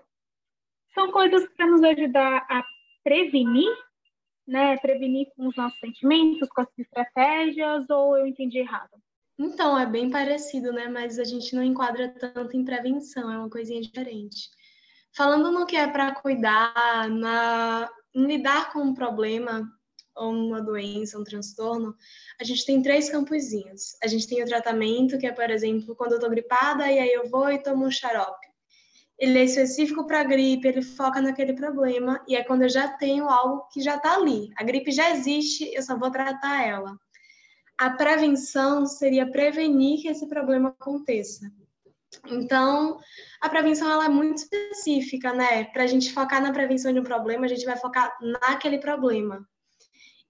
são 0.93 1.11
coisas 1.11 1.49
para 1.57 1.67
nos 1.67 1.83
ajudar 1.83 2.47
a 2.49 2.65
prevenir, 3.03 3.75
né, 4.47 4.77
prevenir 4.79 5.29
com 5.35 5.49
os 5.49 5.57
nossos 5.57 5.79
sentimentos, 5.81 6.49
com 6.49 6.61
as 6.61 6.69
estratégias, 6.79 7.89
ou 7.91 8.17
eu 8.17 8.27
entendi 8.27 8.59
errado? 8.59 8.91
Então, 9.39 9.79
é 9.79 9.85
bem 9.85 10.11
parecido, 10.11 10.73
né, 10.73 10.89
mas 10.89 11.19
a 11.19 11.25
gente 11.25 11.55
não 11.57 11.63
enquadra 11.63 12.09
tanto 12.09 12.57
em 12.57 12.65
prevenção, 12.65 13.31
é 13.31 13.37
uma 13.37 13.51
coisinha 13.51 13.81
diferente. 13.81 14.49
Falando 15.17 15.51
no 15.51 15.67
que 15.67 15.77
é 15.77 15.87
para 15.87 16.15
cuidar, 16.15 17.09
na 17.09 17.91
lidar 18.15 18.73
com 18.73 18.81
um 18.81 18.95
problema, 18.95 19.69
ou 20.17 20.31
uma 20.31 20.63
doença, 20.63 21.19
um 21.19 21.25
transtorno, 21.25 21.95
a 22.41 22.45
gente 22.45 22.65
tem 22.65 22.83
três 22.83 23.11
campozinhos. 23.11 23.97
A 24.03 24.07
gente 24.07 24.29
tem 24.29 24.43
o 24.43 24.47
tratamento, 24.47 25.19
que 25.19 25.27
é, 25.27 25.33
por 25.33 25.51
exemplo, 25.51 25.95
quando 25.97 26.13
eu 26.13 26.21
tô 26.21 26.29
gripada 26.29 26.91
e 26.91 26.99
aí 26.99 27.13
eu 27.13 27.29
vou 27.29 27.51
e 27.51 27.63
tomo 27.63 27.87
um 27.87 27.91
xarope. 27.91 28.47
Ele 29.19 29.39
é 29.39 29.45
específico 29.45 30.07
para 30.07 30.25
gripe, 30.25 30.67
ele 30.67 30.83
foca 30.83 31.21
naquele 31.21 31.53
problema 31.53 32.25
e 32.29 32.35
é 32.35 32.43
quando 32.43 32.63
eu 32.63 32.69
já 32.69 32.89
tenho 32.89 33.29
algo 33.29 33.69
que 33.73 33.81
já 33.81 33.97
está 33.97 34.15
ali. 34.15 34.51
A 34.57 34.65
gripe 34.65 34.91
já 34.91 35.11
existe, 35.11 35.73
eu 35.73 35.83
só 35.83 35.97
vou 35.97 36.11
tratar 36.11 36.67
ela. 36.67 36.99
A 37.79 37.91
prevenção 37.91 38.87
seria 38.87 39.31
prevenir 39.31 40.03
que 40.03 40.09
esse 40.09 40.29
problema 40.29 40.69
aconteça. 40.69 41.51
Então, 42.29 42.99
a 43.41 43.49
prevenção 43.49 43.91
ela 43.91 44.05
é 44.05 44.09
muito 44.09 44.39
específica, 44.39 45.33
né? 45.33 45.65
Para 45.65 45.83
a 45.83 45.87
gente 45.87 46.13
focar 46.13 46.41
na 46.41 46.53
prevenção 46.53 46.93
de 46.93 47.01
um 47.01 47.05
problema, 47.05 47.47
a 47.47 47.49
gente 47.49 47.65
vai 47.65 47.77
focar 47.77 48.17
naquele 48.21 48.79
problema. 48.79 49.47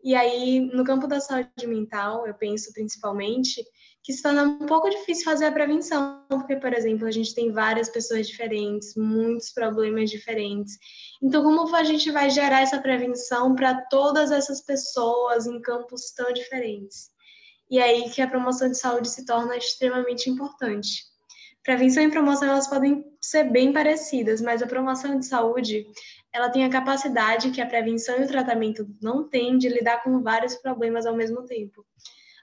E 0.03 0.15
aí, 0.15 0.61
no 0.61 0.85
campo 0.85 1.07
da 1.07 1.19
saúde 1.19 1.67
mental, 1.67 2.27
eu 2.27 2.35
penso 2.35 2.73
principalmente 2.75 3.65
que 4.03 4.13
se 4.13 4.23
torna 4.23 4.43
um 4.43 4.67
pouco 4.67 4.91
difícil 4.91 5.25
fazer 5.25 5.47
a 5.47 5.53
prevenção, 5.53 6.27
porque, 6.29 6.57
por 6.57 6.75
exemplo, 6.75 7.07
a 7.07 7.11
gente 7.11 7.35
tem 7.35 7.51
várias 7.51 7.89
pessoas 7.89 8.29
diferentes, 8.29 8.95
muitos 8.97 9.51
problemas 9.51 10.11
diferentes. 10.11 10.77
Então, 11.23 11.43
como 11.43 11.75
a 11.75 11.85
gente 11.85 12.11
vai 12.11 12.29
gerar 12.29 12.61
essa 12.61 12.79
prevenção 12.83 13.55
para 13.55 13.81
todas 13.89 14.31
essas 14.31 14.61
pessoas 14.61 15.47
em 15.47 15.59
campos 15.63 16.13
tão 16.13 16.31
diferentes? 16.35 17.14
E 17.71 17.81
aí 17.81 18.11
que 18.11 18.21
a 18.21 18.29
promoção 18.29 18.71
de 18.71 18.79
saúde 18.79 19.09
se 19.09 19.25
torna 19.25 19.57
extremamente 19.57 20.29
importante. 20.29 21.05
Prevenção 21.63 22.03
e 22.03 22.11
promoção 22.11 22.49
elas 22.49 22.69
podem 22.69 23.05
ser 23.21 23.45
bem 23.45 23.73
parecidas, 23.73 24.43
mas 24.43 24.63
a 24.63 24.67
promoção 24.67 25.19
de 25.19 25.25
saúde 25.25 25.87
ela 26.31 26.51
tem 26.51 26.65
a 26.65 26.69
capacidade 26.69 27.51
que 27.51 27.61
a 27.61 27.67
prevenção 27.67 28.19
e 28.19 28.25
o 28.25 28.29
tratamento 28.29 28.87
não 29.01 29.29
têm 29.29 29.57
de 29.57 29.69
lidar 29.69 30.03
com 30.03 30.21
vários 30.21 30.57
problemas 30.57 31.07
ao 31.07 31.17
mesmo 31.17 31.47
tempo. 31.47 31.87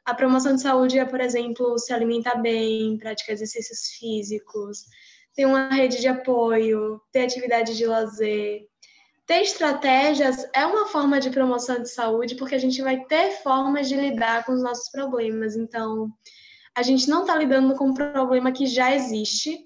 A 0.04 0.16
promoção 0.16 0.56
de 0.56 0.62
saúde 0.62 0.98
é, 0.98 1.06
por 1.06 1.22
exemplo, 1.22 1.78
se 1.78 1.94
alimentar 1.94 2.36
bem, 2.42 2.98
praticar 2.98 3.34
exercícios 3.34 3.92
físicos, 4.00 4.86
ter 5.36 5.46
uma 5.46 5.70
rede 5.70 6.02
de 6.02 6.08
apoio, 6.08 7.00
ter 7.12 7.26
atividade 7.26 7.78
de 7.78 7.86
lazer. 7.86 8.68
Ter 9.26 9.42
estratégias 9.42 10.50
é 10.54 10.66
uma 10.66 10.88
forma 10.88 11.20
de 11.20 11.30
promoção 11.30 11.82
de 11.82 11.90
saúde, 11.90 12.36
porque 12.36 12.56
a 12.56 12.60
gente 12.60 12.82
vai 12.82 13.06
ter 13.06 13.32
formas 13.44 13.88
de 13.88 13.96
lidar 13.96 14.46
com 14.46 14.52
os 14.52 14.64
nossos 14.64 14.90
problemas. 14.92 15.56
Então, 15.56 16.10
a 16.76 16.82
gente 16.82 17.10
não 17.10 17.22
está 17.22 17.36
lidando 17.36 17.76
com 17.76 17.90
um 17.90 17.94
problema 17.94 18.52
que 18.52 18.66
já 18.66 18.94
existe, 18.94 19.58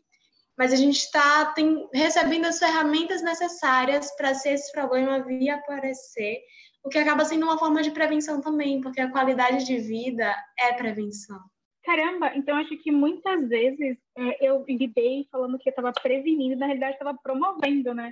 mas 0.58 0.72
a 0.72 0.76
gente 0.76 0.98
está 0.98 1.54
recebendo 1.94 2.46
as 2.46 2.60
ferramentas 2.60 3.22
necessárias 3.22 4.16
para 4.16 4.34
se 4.34 4.50
esse 4.50 4.72
problema 4.72 5.24
vir 5.24 5.50
aparecer, 5.50 6.40
o 6.84 6.90
que 6.90 6.98
acaba 6.98 7.26
sendo 7.26 7.46
uma 7.46 7.58
forma 7.58 7.82
de 7.82 7.92
prevenção 7.92 8.40
também, 8.40 8.80
porque 8.80 9.02
a 9.02 9.12
qualidade 9.12 9.66
de 9.66 9.78
vida 9.78 10.34
é 10.58 10.74
prevenção. 10.74 11.40
Caramba, 11.84 12.32
então 12.36 12.58
acho 12.58 12.76
que 12.78 12.92
muitas 12.92 13.48
vezes 13.48 13.98
é, 14.18 14.48
eu 14.48 14.64
lidei 14.68 15.28
falando 15.32 15.58
que 15.60 15.70
eu 15.70 15.72
estava 15.72 15.92
prevenindo, 15.92 16.56
na 16.56 16.66
realidade 16.66 16.94
estava 16.94 17.16
promovendo, 17.22 17.94
né? 17.94 18.12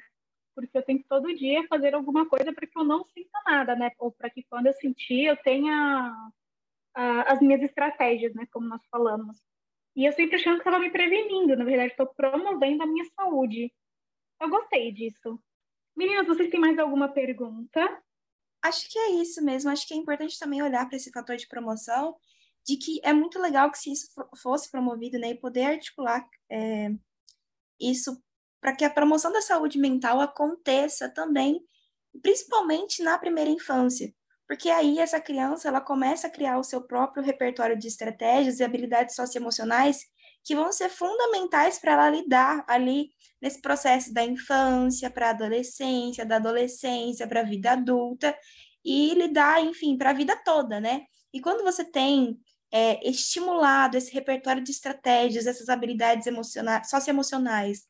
Porque 0.56 0.78
eu 0.78 0.84
tento 0.84 1.06
todo 1.08 1.34
dia 1.36 1.66
fazer 1.68 1.96
alguma 1.96 2.28
coisa 2.28 2.54
para 2.54 2.68
que 2.68 2.78
eu 2.78 2.84
não 2.84 3.04
sinta 3.06 3.40
nada, 3.46 3.76
né? 3.76 3.92
Ou 4.00 4.12
para 4.12 4.30
que 4.30 4.44
quando 4.44 4.68
eu 4.68 4.74
sentir 4.74 5.26
eu 5.26 5.38
tenha 5.38 6.16
as 6.96 7.42
minhas 7.42 7.62
estratégias, 7.62 8.34
né? 8.36 8.48
Como 8.52 8.68
nós 8.68 8.86
falamos. 8.92 9.38
E 9.96 10.06
eu 10.06 10.12
sempre 10.14 10.36
achando 10.36 10.56
que 10.56 10.62
estava 10.62 10.80
me 10.80 10.90
prevenindo, 10.90 11.56
na 11.56 11.64
verdade, 11.64 11.92
estou 11.92 12.08
promovendo 12.08 12.84
a 12.84 12.88
minha 12.88 13.06
saúde. 13.16 13.72
Eu 14.42 14.50
gostei 14.50 14.92
disso. 14.92 15.40
Meninas, 15.96 16.28
vocês 16.28 16.50
têm 16.50 16.60
mais 16.60 16.78
alguma 16.80 17.08
pergunta? 17.08 18.04
Acho 18.64 18.90
que 18.90 18.98
é 18.98 19.12
isso 19.12 19.44
mesmo. 19.44 19.70
Acho 19.70 19.88
que 19.88 19.94
é 19.94 19.98
importante 19.98 20.40
também 20.40 20.62
olhar 20.62 20.88
para 20.88 20.96
esse 20.96 21.12
fator 21.12 21.36
de 21.36 21.48
promoção, 21.48 22.16
de 22.66 22.78
que 22.78 23.00
é 23.04 23.14
muito 23.14 23.40
legal 23.40 23.70
que 23.70 23.78
se 23.78 23.92
isso 23.92 24.08
fosse 24.42 24.72
promovido, 24.72 25.20
né, 25.20 25.32
e 25.32 25.38
poder 25.38 25.66
articular 25.66 26.28
é, 26.50 26.90
isso 27.80 28.22
para 28.64 28.74
que 28.74 28.86
a 28.86 28.90
promoção 28.90 29.30
da 29.30 29.42
saúde 29.42 29.78
mental 29.78 30.22
aconteça 30.22 31.10
também, 31.10 31.62
principalmente 32.22 33.04
na 33.04 33.20
primeira 33.20 33.52
infância 33.52 34.12
porque 34.48 34.70
aí 34.70 35.00
essa 35.00 35.20
criança 35.20 35.68
ela 35.68 35.82
começa 35.82 36.28
a 36.28 36.30
criar 36.30 36.58
o 36.60 36.64
seu 36.64 36.82
próprio 36.82 37.24
repertório 37.24 37.78
de 37.78 37.88
estratégias 37.88 38.60
e 38.60 38.64
habilidades 38.64 39.16
socioemocionais 39.16 40.06
que 40.44 40.56
vão 40.56 40.72
ser 40.72 40.90
fundamentais 40.90 41.80
para 41.80 41.94
ela 41.94 42.10
lidar 42.10 42.64
ali 42.68 43.10
nesse 43.42 43.62
processo 43.62 44.14
da 44.14 44.24
infância 44.24 45.10
para 45.10 45.28
a 45.28 45.30
adolescência, 45.32 46.26
da 46.26 46.36
adolescência 46.36 47.28
para 47.28 47.40
a 47.40 47.44
vida 47.44 47.72
adulta 47.72 48.38
e 48.84 49.14
lidar, 49.14 49.64
enfim, 49.64 49.98
para 49.98 50.10
a 50.10 50.14
vida 50.14 50.36
toda, 50.36 50.80
né? 50.80 51.04
E 51.34 51.40
quando 51.40 51.64
você 51.64 51.86
tem 51.86 52.38
é, 52.72 53.10
estimulado 53.10 53.98
esse 53.98 54.14
repertório 54.14 54.62
de 54.62 54.72
estratégias, 54.72 55.48
essas 55.48 55.70
habilidades 55.70 56.28
emocionais, 56.28 56.90
socioemocionais 56.90 57.88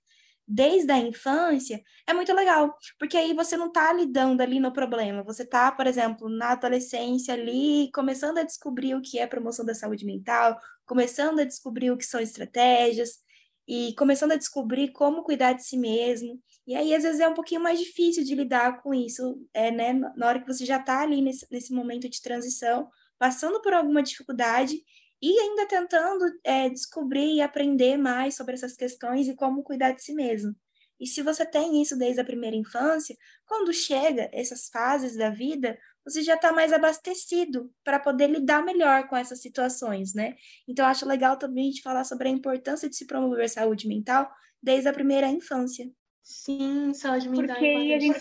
desde 0.54 0.92
a 0.92 1.00
infância, 1.00 1.82
é 2.06 2.14
muito 2.14 2.32
legal, 2.34 2.78
porque 3.00 3.18
aí 3.18 3.34
você 3.34 3.58
não 3.58 3.68
está 3.68 3.92
lidando 3.92 4.42
ali 4.42 4.60
no 4.60 4.72
problema, 4.72 5.24
você 5.24 5.44
está, 5.44 5.72
por 5.72 5.88
exemplo, 5.88 6.30
na 6.30 6.52
adolescência 6.52 7.34
ali, 7.34 7.90
começando 7.92 8.38
a 8.38 8.44
descobrir 8.44 8.94
o 8.94 9.02
que 9.02 9.18
é 9.18 9.26
promoção 9.26 9.66
da 9.66 9.74
saúde 9.74 10.06
mental, 10.06 10.60
começando 10.86 11.40
a 11.40 11.44
descobrir 11.44 11.90
o 11.90 11.98
que 11.98 12.06
são 12.06 12.20
estratégias, 12.20 13.24
e 13.68 13.96
começando 13.96 14.34
a 14.34 14.36
descobrir 14.36 14.92
como 14.92 15.24
cuidar 15.24 15.54
de 15.54 15.64
si 15.64 15.78
mesmo. 15.78 16.38
E 16.68 16.76
aí, 16.76 16.94
às 16.94 17.04
vezes, 17.04 17.22
é 17.22 17.28
um 17.28 17.34
pouquinho 17.34 17.62
mais 17.62 17.80
difícil 17.80 18.24
de 18.24 18.36
lidar 18.36 18.82
com 18.82 18.94
isso, 18.94 19.42
é, 19.54 19.72
né? 19.72 19.94
Na 19.94 20.28
hora 20.28 20.42
que 20.42 20.48
você 20.48 20.66
já 20.66 20.78
está 20.78 21.02
ali 21.02 21.22
nesse, 21.22 21.48
nesse 21.50 21.74
momento 21.74 22.10
de 22.10 22.22
transição, 22.22 22.90
passando 23.18 23.62
por 23.62 23.74
alguma 23.74 24.04
dificuldade 24.04 24.84
e 25.24 25.40
ainda 25.40 25.66
tentando 25.66 26.26
é, 26.44 26.68
descobrir 26.68 27.36
e 27.36 27.42
aprender 27.42 27.96
mais 27.96 28.36
sobre 28.36 28.56
essas 28.56 28.76
questões 28.76 29.26
e 29.30 29.34
como 29.34 29.64
cuidar 29.64 29.92
de 29.92 30.04
si 30.04 30.14
mesmo. 30.14 30.54
E 31.00 31.08
se 31.08 31.22
você 31.22 31.46
tem 31.46 31.82
isso 31.82 31.98
desde 31.98 32.20
a 32.20 32.26
primeira 32.26 32.58
infância, 32.58 33.16
quando 33.46 33.72
chega 33.72 34.30
essas 34.34 34.68
fases 34.68 35.16
da 35.16 35.30
vida, 35.30 35.80
você 36.04 36.22
já 36.22 36.36
está 36.36 36.52
mais 36.52 36.74
abastecido 36.74 37.74
para 37.86 38.02
poder 38.02 38.30
lidar 38.30 38.66
melhor 38.66 39.08
com 39.08 39.16
essas 39.16 39.42
situações, 39.42 40.14
né? 40.14 40.36
Então, 40.68 40.86
acho 40.86 41.06
legal 41.06 41.38
também 41.38 41.70
a 41.70 41.72
gente 41.72 41.82
falar 41.82 42.04
sobre 42.04 42.28
a 42.28 42.32
importância 42.32 42.90
de 42.90 42.96
se 42.98 43.08
promover 43.08 43.50
saúde 43.50 43.88
mental 43.88 44.30
desde 44.62 44.90
a 44.90 44.94
primeira 44.94 45.28
infância. 45.30 45.90
Sim, 46.22 46.94
saúde 46.94 47.30
mental. 47.30 47.56
Porque 47.56 47.66
é 47.66 47.96
a 47.96 48.00
gente... 48.00 48.20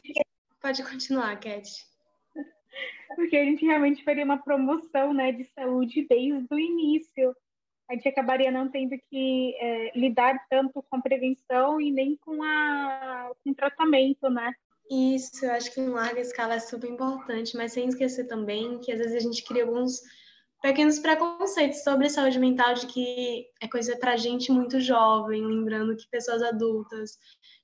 Pode 0.61 0.85
continuar, 0.85 1.41
Cat 1.41 1.69
porque 3.14 3.37
a 3.37 3.45
gente 3.45 3.64
realmente 3.64 4.05
faria 4.05 4.25
uma 4.25 4.43
promoção 4.43 5.12
né, 5.12 5.33
de 5.33 5.45
saúde 5.45 6.07
desde 6.09 6.47
o 6.50 6.59
início. 6.59 7.35
A 7.91 7.95
gente 7.95 8.09
acabaria 8.09 8.50
não 8.50 8.71
tendo 8.71 8.97
que 9.11 9.55
é, 9.59 9.99
lidar 9.99 10.38
tanto 10.49 10.83
com 10.91 11.00
prevenção 11.00 11.81
e 11.81 11.91
nem 11.91 12.17
com, 12.17 12.43
a, 12.43 13.33
com 13.45 13.52
tratamento, 13.52 14.31
né? 14.31 14.52
Isso, 14.91 15.45
eu 15.45 15.52
acho 15.52 15.73
que 15.73 15.81
em 15.81 15.88
larga 15.88 16.21
escala 16.21 16.55
é 16.55 16.59
super 16.59 16.91
importante, 16.91 17.57
mas 17.57 17.73
sem 17.73 17.88
esquecer 17.88 18.25
também 18.25 18.79
que 18.81 18.93
às 18.93 18.99
vezes 18.99 19.14
a 19.14 19.21
gente 19.21 19.45
cria 19.45 19.64
alguns 19.64 20.00
pequenos 20.61 20.99
preconceitos 20.99 21.83
sobre 21.83 22.09
saúde 22.09 22.38
mental 22.38 22.75
de 22.75 22.87
que 22.87 23.47
é 23.61 23.69
coisa 23.69 23.97
para 23.97 24.17
gente 24.17 24.52
muito 24.52 24.81
jovem, 24.81 25.45
lembrando 25.45 25.97
que 25.97 26.09
pessoas 26.09 26.43
adultas, 26.43 27.19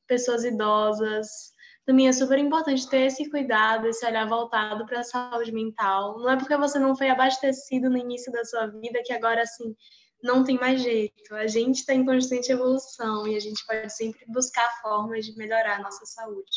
pessoas 0.07 0.45
idosas, 0.45 1.55
também 1.89 2.07
é 2.07 2.13
super 2.13 2.39
importante 2.39 2.87
ter 2.87 3.07
esse 3.07 3.31
cuidado, 3.31 3.87
esse 3.87 4.05
olhar 4.05 4.29
voltado 4.29 4.85
para 4.85 5.01
a 5.01 5.03
saúde 5.03 5.51
mental. 5.51 6.19
Não 6.19 6.29
é 6.29 6.37
porque 6.37 6.55
você 6.55 6.79
não 6.79 6.95
foi 6.95 7.09
abastecido 7.09 7.89
no 7.89 7.97
início 7.97 8.31
da 8.31 8.45
sua 8.45 8.67
vida 8.67 9.01
que 9.03 9.11
agora, 9.11 9.41
assim, 9.41 9.75
não 10.23 10.45
tem 10.45 10.59
mais 10.59 10.83
jeito. 10.83 11.35
A 11.35 11.47
gente 11.47 11.77
está 11.77 11.95
em 11.95 12.05
constante 12.05 12.53
evolução 12.53 13.27
e 13.27 13.35
a 13.35 13.41
gente 13.41 13.65
pode 13.65 13.91
sempre 13.91 14.23
buscar 14.29 14.69
formas 14.83 15.25
de 15.25 15.35
melhorar 15.39 15.77
a 15.77 15.83
nossa 15.83 16.05
saúde. 16.05 16.51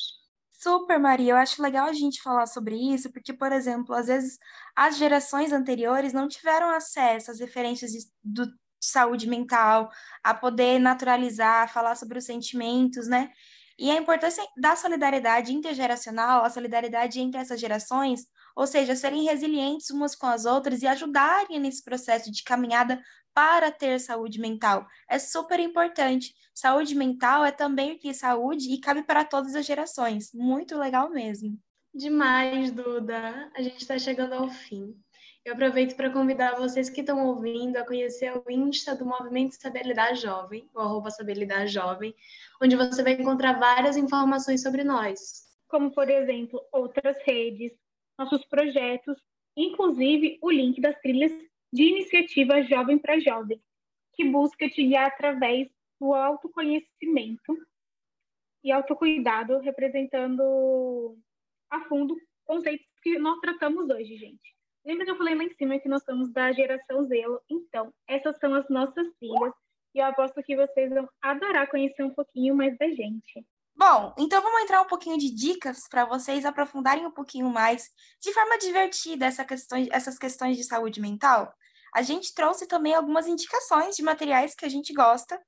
Super, 0.51 0.99
Maria. 0.99 1.31
Eu 1.31 1.37
acho 1.37 1.61
legal 1.61 1.87
a 1.87 1.93
gente 1.93 2.21
falar 2.21 2.45
sobre 2.45 2.75
isso, 2.75 3.09
porque, 3.13 3.31
por 3.31 3.53
exemplo, 3.53 3.95
às 3.95 4.07
vezes 4.07 4.37
as 4.75 4.97
gerações 4.97 5.53
anteriores 5.53 6.11
não 6.11 6.27
tiveram 6.27 6.69
acesso 6.71 7.31
às 7.31 7.39
referências 7.39 7.93
do, 8.21 8.47
de 8.47 8.53
saúde 8.81 9.29
mental, 9.29 9.89
a 10.21 10.33
poder 10.33 10.77
naturalizar, 10.77 11.71
falar 11.71 11.95
sobre 11.95 12.17
os 12.17 12.25
sentimentos, 12.25 13.07
né? 13.07 13.31
E 13.77 13.89
a 13.89 13.95
importância 13.95 14.43
da 14.57 14.75
solidariedade 14.75 15.53
intergeracional, 15.53 16.43
a 16.43 16.49
solidariedade 16.49 17.19
entre 17.19 17.39
essas 17.39 17.59
gerações, 17.59 18.25
ou 18.55 18.67
seja, 18.67 18.95
serem 18.95 19.23
resilientes 19.23 19.89
umas 19.89 20.15
com 20.15 20.27
as 20.27 20.45
outras 20.45 20.81
e 20.81 20.87
ajudarem 20.87 21.59
nesse 21.59 21.83
processo 21.83 22.31
de 22.31 22.43
caminhada 22.43 23.01
para 23.33 23.71
ter 23.71 23.99
saúde 23.99 24.39
mental. 24.39 24.85
É 25.09 25.17
super 25.17 25.59
importante. 25.59 26.33
Saúde 26.53 26.95
mental 26.95 27.45
é 27.45 27.51
também 27.51 27.97
que 27.97 28.13
saúde 28.13 28.71
e 28.71 28.79
cabe 28.79 29.03
para 29.03 29.23
todas 29.23 29.55
as 29.55 29.65
gerações. 29.65 30.31
Muito 30.33 30.77
legal 30.77 31.09
mesmo. 31.09 31.57
Demais, 31.93 32.71
Duda. 32.71 33.51
A 33.55 33.61
gente 33.61 33.77
está 33.77 33.97
chegando 33.97 34.33
ao 34.33 34.49
fim. 34.49 34.95
Eu 35.43 35.53
aproveito 35.53 35.95
para 35.95 36.11
convidar 36.11 36.55
vocês 36.55 36.87
que 36.87 37.01
estão 37.01 37.25
ouvindo 37.25 37.75
a 37.75 37.85
conhecer 37.85 38.31
o 38.31 38.43
Insta 38.51 38.95
do 38.95 39.03
Movimento 39.03 39.53
Estabilidade 39.53 40.21
Jovem, 40.21 40.69
o 40.71 40.79
arroba 40.79 41.09
Estabilidade 41.09 41.71
Jovem, 41.71 42.13
onde 42.61 42.75
você 42.75 43.01
vai 43.01 43.13
encontrar 43.13 43.59
várias 43.59 43.97
informações 43.97 44.61
sobre 44.61 44.83
nós. 44.83 45.49
Como, 45.67 45.91
por 45.91 46.07
exemplo, 46.11 46.61
outras 46.71 47.17
redes, 47.23 47.71
nossos 48.19 48.45
projetos, 48.45 49.17
inclusive 49.57 50.37
o 50.43 50.51
link 50.51 50.79
das 50.79 50.99
trilhas 50.99 51.31
de 51.73 51.83
iniciativa 51.85 52.61
Jovem 52.61 52.99
para 52.99 53.19
Jovem, 53.19 53.59
que 54.13 54.23
busca 54.23 54.69
te 54.69 54.83
guiar 54.83 55.07
através 55.07 55.67
do 55.99 56.13
autoconhecimento 56.13 57.57
e 58.63 58.71
autocuidado, 58.71 59.57
representando 59.57 61.17
a 61.67 61.81
fundo 61.85 62.15
conceitos 62.45 62.85
que 63.01 63.17
nós 63.17 63.39
tratamos 63.39 63.89
hoje, 63.89 64.17
gente. 64.17 64.60
Lembra 64.85 65.05
que 65.05 65.11
eu 65.11 65.17
falei 65.17 65.35
lá 65.35 65.43
em 65.43 65.53
cima 65.55 65.79
que 65.79 65.89
nós 65.89 66.03
somos 66.03 66.31
da 66.31 66.51
geração 66.51 67.05
Zelo? 67.05 67.39
Então, 67.49 67.93
essas 68.07 68.37
são 68.39 68.53
as 68.55 68.67
nossas 68.69 69.07
filhas 69.19 69.53
e 69.93 69.99
eu 69.99 70.05
aposto 70.05 70.41
que 70.43 70.55
vocês 70.55 70.89
vão 70.89 71.07
adorar 71.21 71.69
conhecer 71.69 72.03
um 72.03 72.13
pouquinho 72.13 72.55
mais 72.55 72.77
da 72.77 72.87
gente. 72.87 73.45
Bom, 73.75 74.13
então 74.17 74.41
vamos 74.41 74.61
entrar 74.61 74.81
um 74.81 74.87
pouquinho 74.87 75.17
de 75.17 75.33
dicas 75.33 75.87
para 75.87 76.05
vocês 76.05 76.45
aprofundarem 76.45 77.05
um 77.05 77.11
pouquinho 77.11 77.49
mais, 77.49 77.89
de 78.21 78.33
forma 78.33 78.57
divertida, 78.57 79.25
essa 79.25 79.45
questão, 79.45 79.87
essas 79.91 80.17
questões 80.17 80.57
de 80.57 80.63
saúde 80.63 80.99
mental. 80.99 81.53
A 81.93 82.01
gente 82.01 82.33
trouxe 82.33 82.67
também 82.67 82.93
algumas 82.93 83.27
indicações 83.27 83.95
de 83.95 84.03
materiais 84.03 84.55
que 84.55 84.65
a 84.65 84.69
gente 84.69 84.93
gosta, 84.93 85.39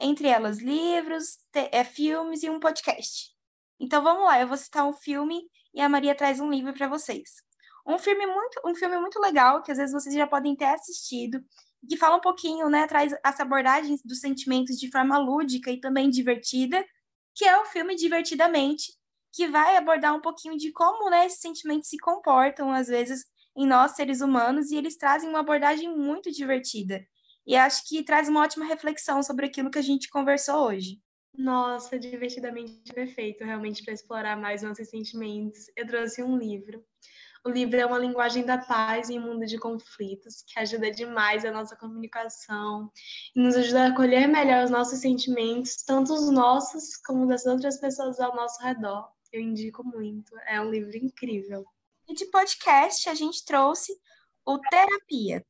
entre 0.00 0.28
elas 0.28 0.58
livros, 0.58 1.38
é, 1.54 1.84
filmes 1.84 2.42
e 2.42 2.50
um 2.50 2.58
podcast. 2.58 3.32
Então 3.78 4.02
vamos 4.02 4.24
lá, 4.24 4.40
eu 4.40 4.48
vou 4.48 4.56
citar 4.56 4.86
um 4.86 4.92
filme 4.92 5.42
e 5.72 5.80
a 5.80 5.88
Maria 5.88 6.14
traz 6.14 6.40
um 6.40 6.50
livro 6.50 6.72
para 6.72 6.88
vocês. 6.88 7.44
Um 7.86 7.98
filme 7.98 8.26
muito, 8.26 8.60
um 8.64 8.74
filme 8.74 8.98
muito 8.98 9.20
legal, 9.20 9.62
que 9.62 9.70
às 9.70 9.78
vezes 9.78 9.92
vocês 9.92 10.14
já 10.14 10.26
podem 10.26 10.56
ter 10.56 10.66
assistido, 10.66 11.44
que 11.88 11.96
fala 11.96 12.16
um 12.16 12.20
pouquinho, 12.20 12.68
né, 12.70 12.86
traz 12.86 13.14
essa 13.24 13.42
abordagem 13.42 13.96
dos 14.04 14.20
sentimentos 14.20 14.78
de 14.78 14.90
forma 14.90 15.18
lúdica 15.18 15.70
e 15.70 15.80
também 15.80 16.08
divertida, 16.08 16.84
que 17.34 17.44
é 17.44 17.60
o 17.60 17.66
filme 17.66 17.94
Divertidamente, 17.94 18.92
que 19.32 19.48
vai 19.48 19.76
abordar 19.76 20.14
um 20.14 20.20
pouquinho 20.20 20.56
de 20.56 20.72
como, 20.72 21.10
né, 21.10 21.26
esses 21.26 21.40
sentimentos 21.40 21.88
se 21.88 21.98
comportam 21.98 22.72
às 22.72 22.86
vezes 22.86 23.24
em 23.56 23.66
nós 23.66 23.92
seres 23.92 24.20
humanos 24.20 24.70
e 24.70 24.76
eles 24.76 24.96
trazem 24.96 25.28
uma 25.28 25.40
abordagem 25.40 25.94
muito 25.94 26.30
divertida. 26.30 27.04
E 27.46 27.56
acho 27.56 27.86
que 27.86 28.02
traz 28.02 28.28
uma 28.28 28.42
ótima 28.42 28.64
reflexão 28.64 29.22
sobre 29.22 29.46
aquilo 29.46 29.70
que 29.70 29.78
a 29.78 29.82
gente 29.82 30.08
conversou 30.08 30.66
hoje. 30.66 31.00
Nossa, 31.36 31.98
divertidamente 31.98 32.92
perfeito, 32.92 33.44
realmente 33.44 33.82
para 33.84 33.92
explorar 33.92 34.36
mais 34.36 34.62
nossos 34.62 34.88
sentimentos. 34.88 35.66
Eu 35.76 35.86
trouxe 35.86 36.22
um 36.22 36.38
livro 36.38 36.84
o 37.44 37.50
livro 37.50 37.78
é 37.78 37.84
uma 37.84 37.98
linguagem 37.98 38.44
da 38.44 38.56
paz 38.56 39.10
em 39.10 39.18
um 39.18 39.22
mundo 39.22 39.44
de 39.44 39.58
conflitos, 39.58 40.42
que 40.46 40.58
ajuda 40.58 40.90
demais 40.90 41.44
a 41.44 41.52
nossa 41.52 41.76
comunicação 41.76 42.90
e 43.36 43.40
nos 43.40 43.54
ajuda 43.54 43.84
a 43.84 43.88
acolher 43.88 44.26
melhor 44.26 44.64
os 44.64 44.70
nossos 44.70 45.00
sentimentos, 45.00 45.76
tanto 45.84 46.14
os 46.14 46.30
nossos 46.30 46.96
como 46.96 47.26
das 47.26 47.44
outras 47.44 47.78
pessoas 47.78 48.18
ao 48.18 48.34
nosso 48.34 48.62
redor. 48.62 49.06
Eu 49.30 49.42
indico 49.42 49.84
muito, 49.84 50.34
é 50.46 50.58
um 50.58 50.70
livro 50.70 50.96
incrível. 50.96 51.66
E 52.08 52.14
de 52.14 52.24
podcast, 52.26 53.10
a 53.10 53.14
gente 53.14 53.44
trouxe 53.44 53.92
o 54.46 54.58
Terapia, 54.58 55.44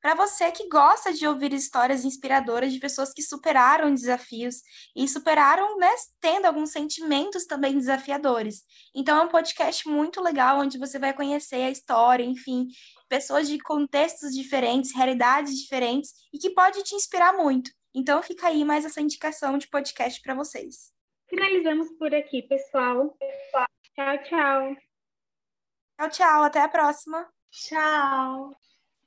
para 0.00 0.14
você 0.14 0.50
que 0.50 0.68
gosta 0.68 1.12
de 1.12 1.26
ouvir 1.26 1.52
histórias 1.52 2.04
inspiradoras 2.04 2.72
de 2.72 2.78
pessoas 2.78 3.12
que 3.12 3.22
superaram 3.22 3.94
desafios 3.94 4.62
e 4.96 5.06
superaram, 5.06 5.76
né, 5.78 5.90
tendo 6.20 6.46
alguns 6.46 6.70
sentimentos 6.70 7.44
também 7.44 7.76
desafiadores. 7.76 8.64
Então 8.94 9.20
é 9.20 9.24
um 9.24 9.28
podcast 9.28 9.86
muito 9.88 10.20
legal 10.22 10.58
onde 10.58 10.78
você 10.78 10.98
vai 10.98 11.12
conhecer 11.12 11.62
a 11.62 11.70
história, 11.70 12.24
enfim, 12.24 12.68
pessoas 13.08 13.48
de 13.48 13.58
contextos 13.58 14.32
diferentes, 14.32 14.94
realidades 14.94 15.58
diferentes 15.58 16.12
e 16.32 16.38
que 16.38 16.50
pode 16.50 16.82
te 16.82 16.94
inspirar 16.94 17.36
muito. 17.36 17.70
Então 17.94 18.22
fica 18.22 18.48
aí 18.48 18.64
mais 18.64 18.84
essa 18.84 19.00
indicação 19.00 19.58
de 19.58 19.68
podcast 19.68 20.20
para 20.22 20.34
vocês. 20.34 20.92
Finalizamos 21.28 21.90
por 21.98 22.14
aqui, 22.14 22.42
pessoal. 22.42 23.16
Tchau, 23.94 24.22
tchau. 24.24 24.76
Tchau, 25.96 26.10
tchau. 26.10 26.42
Até 26.42 26.60
a 26.62 26.68
próxima. 26.68 27.28
Tchau. 27.50 28.69